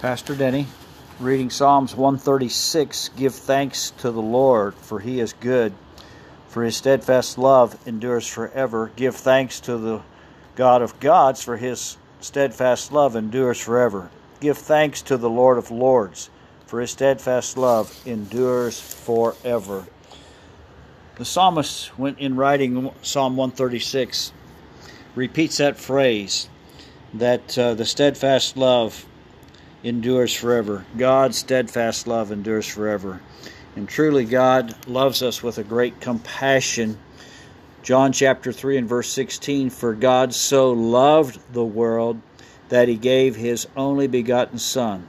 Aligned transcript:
Pastor 0.00 0.34
Denny, 0.34 0.66
reading 1.18 1.50
Psalms 1.50 1.94
136 1.94 3.10
Give 3.18 3.34
thanks 3.34 3.90
to 3.98 4.10
the 4.10 4.22
Lord, 4.22 4.74
for 4.74 4.98
he 4.98 5.20
is 5.20 5.34
good, 5.34 5.74
for 6.48 6.64
his 6.64 6.74
steadfast 6.74 7.36
love 7.36 7.78
endures 7.86 8.26
forever. 8.26 8.90
Give 8.96 9.14
thanks 9.14 9.60
to 9.60 9.76
the 9.76 10.00
God 10.54 10.80
of 10.80 10.98
gods, 11.00 11.42
for 11.42 11.58
his 11.58 11.98
steadfast 12.18 12.90
love 12.92 13.14
endures 13.14 13.60
forever. 13.60 14.08
Give 14.40 14.56
thanks 14.56 15.02
to 15.02 15.18
the 15.18 15.28
Lord 15.28 15.58
of 15.58 15.70
lords, 15.70 16.30
for 16.64 16.80
his 16.80 16.92
steadfast 16.92 17.58
love 17.58 17.94
endures 18.06 18.80
forever. 18.80 19.84
The 21.16 21.26
psalmist, 21.26 21.98
went 21.98 22.18
in 22.18 22.36
writing 22.36 22.90
Psalm 23.02 23.36
136, 23.36 24.32
repeats 25.14 25.58
that 25.58 25.76
phrase 25.76 26.48
that 27.12 27.58
uh, 27.58 27.74
the 27.74 27.84
steadfast 27.84 28.56
love 28.56 29.04
endures 29.82 30.34
forever. 30.34 30.84
God's 30.96 31.38
steadfast 31.38 32.06
love 32.06 32.32
endures 32.32 32.66
forever. 32.66 33.20
And 33.76 33.88
truly, 33.88 34.24
God 34.24 34.74
loves 34.86 35.22
us 35.22 35.42
with 35.42 35.58
a 35.58 35.64
great 35.64 36.00
compassion. 36.00 36.98
John 37.82 38.12
chapter 38.12 38.52
3 38.52 38.78
and 38.78 38.88
verse 38.88 39.08
16 39.10 39.70
For 39.70 39.94
God 39.94 40.34
so 40.34 40.72
loved 40.72 41.38
the 41.52 41.64
world 41.64 42.20
that 42.68 42.88
he 42.88 42.96
gave 42.96 43.36
his 43.36 43.66
only 43.76 44.06
begotten 44.06 44.58
Son, 44.58 45.06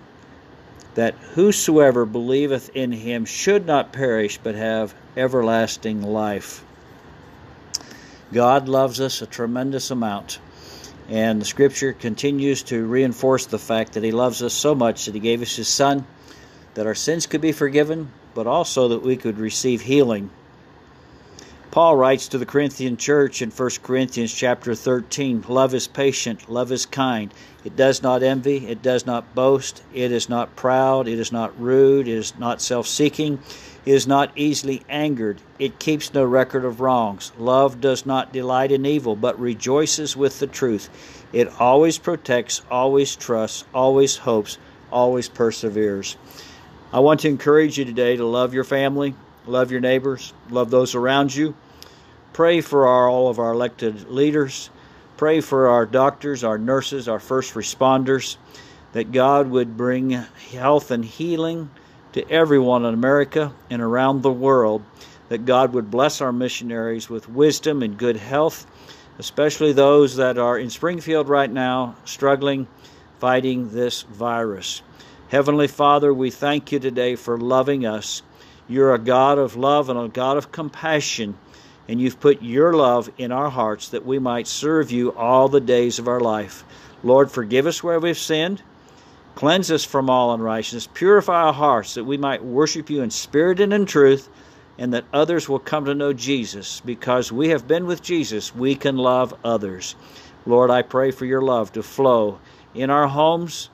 that 0.96 1.16
whosoever 1.34 2.06
believeth 2.06 2.70
in 2.76 2.92
him 2.92 3.26
should 3.26 3.66
not 3.66 3.94
perish 3.94 4.40
but 4.42 4.56
have 4.56 4.94
everlasting 5.18 6.02
life. 6.02 6.64
God 8.32 8.70
loves 8.70 9.02
us 9.02 9.22
a 9.22 9.28
tremendous 9.28 9.92
amount. 9.92 10.40
And 11.12 11.42
the 11.42 11.46
scripture 11.46 11.92
continues 11.92 12.64
to 12.64 12.86
reinforce 12.86 13.46
the 13.46 13.60
fact 13.60 13.94
that 13.94 14.04
He 14.04 14.14
loves 14.14 14.42
us 14.42 14.54
so 14.54 14.74
much 14.74 15.06
that 15.06 15.14
He 15.14 15.20
gave 15.20 15.42
us 15.42 15.58
His 15.58 15.68
Son, 15.68 16.08
that 16.74 16.88
our 16.88 16.96
sins 16.96 17.28
could 17.28 17.42
be 17.42 17.52
forgiven, 17.52 18.10
but 18.34 18.48
also 18.48 18.88
that 18.88 19.02
we 19.02 19.18
could 19.18 19.38
receive 19.38 19.82
healing. 19.82 20.30
Paul 21.72 21.96
writes 21.96 22.28
to 22.28 22.38
the 22.38 22.46
Corinthian 22.46 22.98
church 22.98 23.42
in 23.42 23.50
1 23.50 23.70
Corinthians 23.82 24.34
chapter 24.34 24.76
13 24.76 25.46
Love 25.48 25.74
is 25.74 25.88
patient, 25.88 26.50
love 26.50 26.70
is 26.70 26.86
kind. 26.86 27.34
It 27.64 27.78
does 27.78 28.04
not 28.04 28.24
envy, 28.24 28.68
it 28.68 28.82
does 28.82 29.06
not 29.06 29.34
boast, 29.34 29.82
it 29.94 30.12
is 30.12 30.28
not 30.28 30.58
proud, 30.58 31.08
it 31.08 31.18
is 31.18 31.32
not 31.32 31.58
rude, 31.58 32.10
it 32.10 32.16
is 32.16 32.38
not 32.38 32.62
self 32.62 32.88
seeking, 32.88 33.40
it 33.86 33.94
is 33.94 34.06
not 34.06 34.34
easily 34.36 34.84
angered. 34.90 35.42
It 35.60 35.80
keeps 35.80 36.14
no 36.14 36.26
record 36.26 36.66
of 36.66 36.82
wrongs. 36.82 37.32
Love 37.38 37.80
does 37.80 38.06
not 38.06 38.34
delight 38.34 38.74
in 38.74 38.86
evil, 38.86 39.16
but 39.16 39.40
rejoices 39.40 40.18
with 40.18 40.40
the 40.40 40.48
truth. 40.48 40.90
It 41.32 41.58
always 41.58 41.98
protects, 41.98 42.62
always 42.70 43.16
trusts, 43.16 43.64
always 43.74 44.18
hopes, 44.18 44.58
always 44.92 45.30
perseveres. 45.30 46.18
I 46.92 47.00
want 47.00 47.22
to 47.22 47.30
encourage 47.30 47.78
you 47.78 47.86
today 47.86 48.18
to 48.18 48.26
love 48.26 48.54
your 48.54 48.66
family, 48.66 49.16
love 49.46 49.72
your 49.72 49.82
neighbors, 49.82 50.34
love 50.50 50.70
those 50.70 50.96
around 50.96 51.34
you. 51.34 51.56
Pray 52.34 52.62
for 52.62 52.88
our, 52.88 53.10
all 53.10 53.30
of 53.30 53.40
our 53.40 53.52
elected 53.52 54.10
leaders. 54.10 54.70
Pray 55.18 55.42
for 55.42 55.68
our 55.68 55.86
doctors, 55.86 56.44
our 56.44 56.58
nurses, 56.58 57.08
our 57.08 57.20
first 57.20 57.54
responders, 57.54 58.38
that 58.94 59.12
God 59.12 59.50
would 59.50 59.78
bring 59.78 60.12
health 60.52 60.92
and 60.92 61.06
healing 61.06 61.70
to 62.14 62.30
everyone 62.30 62.86
in 62.86 62.94
America 62.94 63.54
and 63.70 63.82
around 63.82 64.22
the 64.22 64.32
world 64.32 64.84
that 65.30 65.46
God 65.46 65.74
would 65.74 65.90
bless 65.90 66.20
our 66.20 66.34
missionaries 66.34 67.10
with 67.10 67.30
wisdom 67.30 67.84
and 67.84 67.98
good 67.98 68.18
health, 68.18 68.68
especially 69.18 69.72
those 69.72 70.18
that 70.18 70.38
are 70.38 70.58
in 70.58 70.70
Springfield 70.70 71.30
right 71.30 71.50
now 71.50 71.96
struggling 72.04 72.68
fighting 73.22 73.70
this 73.70 74.02
virus. 74.02 74.82
Heavenly 75.30 75.68
Father, 75.68 76.12
we 76.12 76.32
thank 76.32 76.72
you 76.72 76.80
today 76.80 77.16
for 77.16 77.38
loving 77.38 77.86
us. 77.86 78.24
You're 78.72 78.94
a 78.94 79.00
God 79.00 79.38
of 79.38 79.58
love 79.58 79.90
and 79.90 80.00
a 80.00 80.08
God 80.08 80.38
of 80.38 80.54
compassion, 80.54 81.38
and 81.90 82.00
you've 82.00 82.22
put 82.22 82.42
your 82.42 82.72
love 82.72 83.12
in 83.18 83.34
our 83.34 83.50
hearts 83.50 83.90
that 83.90 84.06
we 84.06 84.18
might 84.18 84.48
serve 84.48 84.92
you 84.92 85.12
all 85.12 85.50
the 85.50 85.60
days 85.60 86.00
of 86.00 86.08
our 86.08 86.22
life. 86.22 86.64
Lord, 87.04 87.30
forgive 87.30 87.68
us 87.68 87.84
where 87.84 88.00
we've 88.00 88.18
sinned. 88.18 88.64
Cleanse 89.36 89.72
us 89.72 89.84
from 89.84 90.10
all 90.10 90.34
unrighteousness. 90.34 90.88
Purify 90.94 91.48
our 91.48 91.54
hearts 91.54 91.96
that 91.96 92.06
we 92.06 92.16
might 92.16 92.46
worship 92.46 92.90
you 92.90 93.02
in 93.02 93.12
spirit 93.12 93.60
and 93.60 93.74
in 93.74 93.86
truth, 93.86 94.30
and 94.78 94.94
that 94.94 95.04
others 95.12 95.50
will 95.50 95.60
come 95.60 95.84
to 95.84 95.94
know 95.94 96.14
Jesus. 96.14 96.80
Because 96.80 97.30
we 97.30 97.50
have 97.50 97.68
been 97.68 97.88
with 97.88 98.02
Jesus, 98.02 98.56
we 98.56 98.76
can 98.76 98.96
love 98.96 99.38
others. 99.44 99.96
Lord, 100.46 100.72
I 100.72 100.82
pray 100.82 101.12
for 101.12 101.26
your 101.26 101.42
love 101.42 101.74
to 101.74 101.84
flow 101.84 102.40
in 102.74 102.90
our 102.90 103.10
homes 103.10 103.70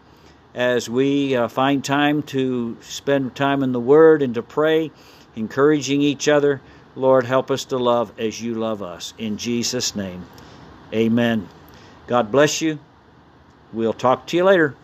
as 0.57 0.89
we 0.89 1.35
uh, 1.35 1.47
find 1.47 1.85
time 1.85 2.23
to 2.23 2.75
spend 2.81 3.35
time 3.35 3.61
in 3.61 3.73
the 3.73 3.79
Word 3.79 4.23
and 4.23 4.33
to 4.33 4.41
pray, 4.41 4.89
encouraging 5.35 6.01
each 6.01 6.27
other. 6.27 6.59
Lord, 6.95 7.25
help 7.25 7.51
us 7.51 7.65
to 7.65 7.77
love 7.77 8.11
as 8.19 8.41
you 8.41 8.55
love 8.55 8.81
us. 8.81 9.13
In 9.19 9.37
Jesus' 9.37 9.95
name, 9.95 10.25
amen. 10.91 11.47
God 12.07 12.31
bless 12.31 12.59
you. 12.59 12.79
We'll 13.71 13.93
talk 13.93 14.25
to 14.27 14.37
you 14.37 14.45
later. 14.45 14.75